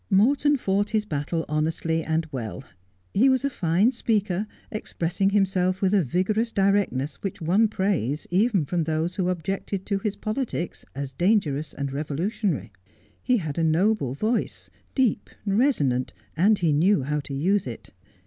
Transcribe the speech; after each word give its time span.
Morton 0.09 0.57
fought 0.57 0.89
his 0.89 1.05
battle 1.05 1.45
honestly 1.47 2.03
and 2.03 2.25
well. 2.31 2.63
He 3.13 3.29
was 3.29 3.45
a 3.45 3.51
fine 3.51 3.91
speaker, 3.91 4.47
expressing 4.71 5.29
himself 5.29 5.79
with 5.79 5.93
a 5.93 6.03
vigorous 6.03 6.51
directness 6.51 7.21
which 7.21 7.39
won 7.39 7.67
praise 7.67 8.25
even 8.31 8.65
from 8.65 8.85
those 8.85 9.13
who 9.17 9.29
objected 9.29 9.85
to 9.85 9.99
his 9.99 10.15
politics 10.15 10.83
as 10.95 11.13
dangerous 11.13 11.71
and 11.71 11.93
revolutionary. 11.93 12.71
He 13.21 13.37
had 13.37 13.59
a 13.59 13.63
noble 13.63 14.15
voice— 14.15 14.71
deep, 14.95 15.29
resonant— 15.45 16.13
and 16.35 16.57
he 16.57 16.73
knew 16.73 17.03
how 17.03 17.19
to 17.19 17.33
use 17.35 17.67
it. 17.67 17.91